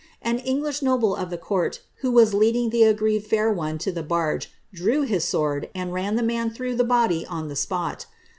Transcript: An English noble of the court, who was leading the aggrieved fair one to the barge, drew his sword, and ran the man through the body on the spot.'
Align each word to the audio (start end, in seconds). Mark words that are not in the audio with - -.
An 0.23 0.39
English 0.39 0.81
noble 0.81 1.15
of 1.15 1.29
the 1.29 1.37
court, 1.37 1.81
who 1.97 2.09
was 2.09 2.33
leading 2.33 2.71
the 2.71 2.81
aggrieved 2.81 3.27
fair 3.27 3.53
one 3.53 3.77
to 3.77 3.91
the 3.91 4.01
barge, 4.01 4.51
drew 4.73 5.03
his 5.03 5.25
sword, 5.25 5.69
and 5.75 5.93
ran 5.93 6.15
the 6.15 6.23
man 6.23 6.49
through 6.49 6.73
the 6.75 6.83
body 6.83 7.23
on 7.27 7.49
the 7.49 7.55
spot.' 7.55 8.07